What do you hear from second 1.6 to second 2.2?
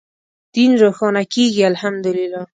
الحمد